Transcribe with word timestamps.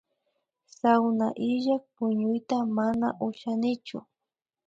Sawna 0.79 1.27
illak 1.49 1.83
puñuyta 1.95 2.57
mana 2.77 3.07
ushanichu 3.27 3.97